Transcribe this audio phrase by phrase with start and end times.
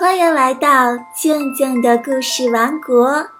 [0.00, 3.30] 欢迎来到静静的故事王国。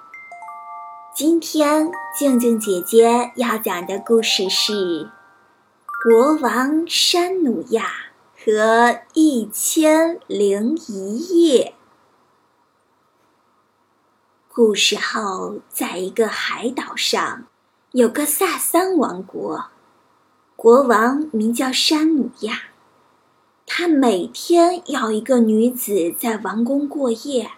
[1.15, 5.05] 今天静静姐姐要讲的故事是
[6.03, 7.93] 《国王山努亚
[8.37, 11.75] 和一千零一夜》。
[14.53, 17.45] 古时候，在一个海岛上，
[17.93, 19.67] 有个萨桑王国，
[20.57, 22.68] 国王名叫山努亚。
[23.71, 27.51] 他每天要一个女子在王宫过夜，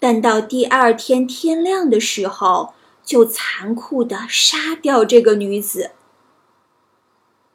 [0.00, 2.72] 但到第二天天亮的时候，
[3.04, 5.90] 就残酷的杀掉这个女子。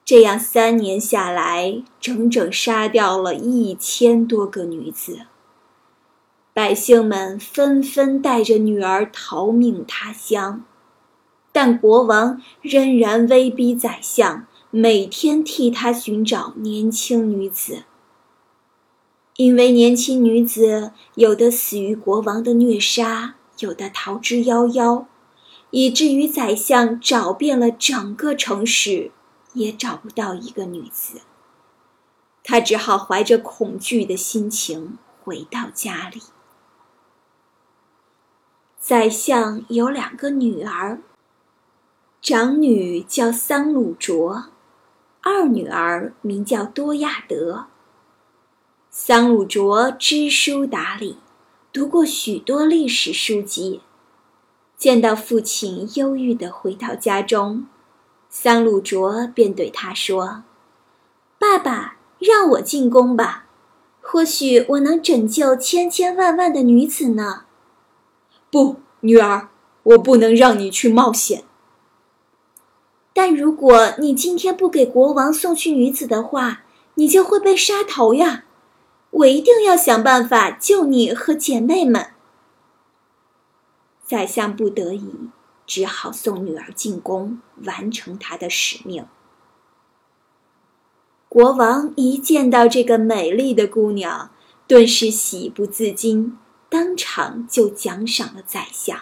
[0.06, 5.22] 这样三年下来，整整杀掉了一千多个女子。
[6.54, 10.64] 百姓们纷纷带着女儿逃命他乡，
[11.52, 14.46] 但国王仍然威逼宰相。
[14.76, 17.84] 每天替他寻找年轻女子，
[19.36, 25.06] 因为年轻女子有的死于国王的虐杀，有的逃之夭夭，
[25.70, 29.12] 以至于宰相找遍了整个城市，
[29.54, 31.22] 也找不到一个女子。
[32.44, 36.20] 他只好怀着恐惧的心情回到家里。
[38.80, 41.00] 宰相有两个女儿，
[42.20, 44.46] 长女叫桑鲁卓。
[45.26, 47.68] 二女儿名叫多亚德。
[48.90, 51.16] 桑鲁卓知书达理，
[51.72, 53.80] 读过许多历史书籍。
[54.78, 57.68] 见到父亲忧郁的回到家中，
[58.30, 60.44] 桑鲁卓便对他说
[61.40, 63.46] ：“爸爸，让我进宫吧，
[64.02, 67.46] 或许我能拯救千千万万的女子呢。
[68.52, 69.48] ”“不，女儿，
[69.84, 71.46] 我不能让你去冒险。”
[73.16, 76.64] 但如果你今天不给国王送去女子的话，
[76.96, 78.46] 你就会被杀头呀！
[79.12, 82.08] 我一定要想办法救你和姐妹们。
[84.04, 85.30] 宰相不得已，
[85.68, 89.06] 只好送女儿进宫，完成他的使命。
[91.30, 94.32] 国王一见到这个美丽的姑娘，
[94.68, 96.38] 顿时喜不自禁，
[96.68, 99.02] 当场就奖赏了宰相。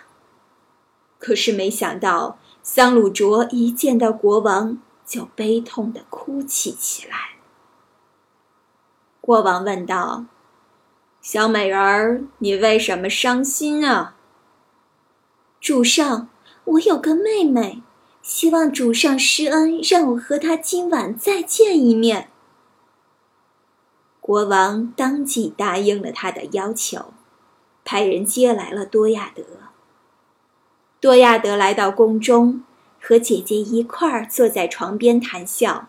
[1.18, 2.38] 可是没想到。
[2.64, 7.32] 桑鲁卓一见到国王，就悲痛地哭泣起来。
[9.20, 10.26] 国王问道
[11.22, 14.16] ：“小美人儿，你为什么伤心啊？”
[15.60, 16.30] 主上，
[16.66, 17.82] 我有个妹妹，
[18.22, 22.30] 希望主上施恩，让我和她今晚再见一面。
[24.20, 27.12] 国王当即答应了他的要求，
[27.84, 29.44] 派人接来了多亚德。
[31.02, 32.62] 多亚德来到宫中，
[33.02, 35.88] 和姐姐一块儿坐在床边谈笑。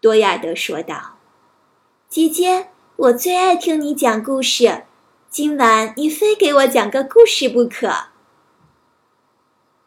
[0.00, 1.16] 多亚德说道
[2.08, 4.84] ：“姐姐，我最爱听你讲故事，
[5.28, 8.04] 今晚你非给我讲个故事不可。”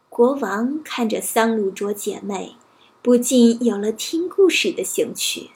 [0.10, 2.58] 国王看着桑鲁卓姐妹，
[3.02, 5.52] 不禁有了听故事的兴趣，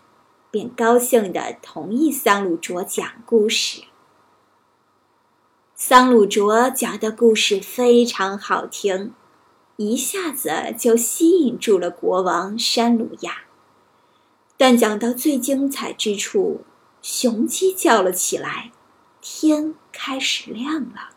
[0.49, 3.81] 便高兴地同意桑鲁卓讲故事。
[5.79, 9.13] 桑鲁卓讲的故事非常好听，
[9.75, 13.43] 一下子就吸引住了国王山鲁亚。
[14.57, 16.61] 但讲到最精彩之处，
[17.03, 18.71] 雄鸡叫了起来，
[19.21, 21.11] 天开始亮了。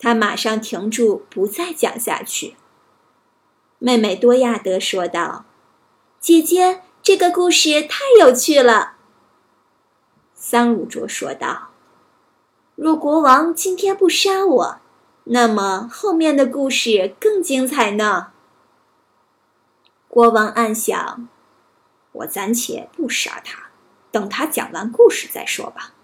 [0.00, 2.56] 他马上停住，不再讲下去。
[3.78, 5.44] 妹妹多亚德说道
[6.18, 8.96] ：“姐姐，这个故事太有趣了。”
[10.34, 11.75] 桑鲁卓说道。
[12.76, 14.80] 若国王今天不杀我，
[15.24, 18.32] 那么后面的故事更精彩呢。
[20.08, 21.26] 国王暗想
[22.12, 23.70] ：“我暂且不杀他，
[24.10, 25.94] 等他讲完故事再说吧。”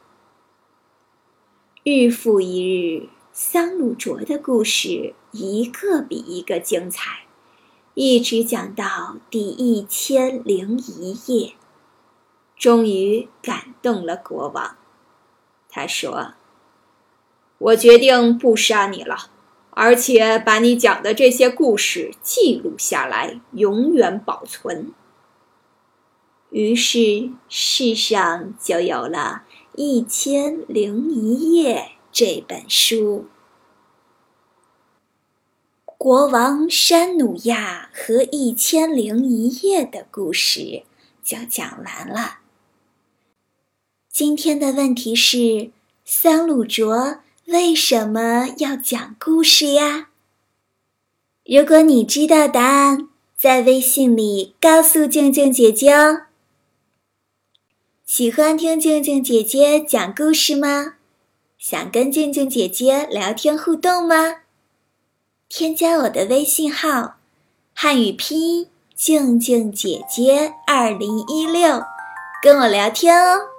[1.85, 7.27] 日复一日，桑鲁卓的故事一个比一个精彩，
[7.93, 11.53] 一直讲到第一千零一夜，
[12.57, 14.79] 终于感动了国王。
[15.69, 16.33] 他说。
[17.63, 19.31] 我决定不杀你了，
[19.71, 24.93] 而且把你讲的这些故事记录下来，永远保存。
[26.51, 29.45] 于是世上就有了
[29.77, 31.77] 《一千零一夜》
[32.11, 33.27] 这本书。
[35.87, 40.83] 国王山努亚和《一千零一夜》的故事
[41.23, 42.41] 就讲完了。
[44.11, 45.71] 今天的问题是：
[46.05, 47.21] 桑鲁卓。
[47.47, 50.09] 为什么要讲故事呀？
[51.45, 56.23] 如果你知道答案，在微信里告诉静静姐姐哦。
[58.07, 60.95] 喜欢听静静姐姐讲故事吗？
[61.59, 64.43] 想跟静静姐姐聊天互动吗？
[65.49, 67.17] 添加我的微信号，
[67.75, 71.83] 汉语拼音静静姐姐二零一六，
[72.43, 73.52] 跟我聊天哦。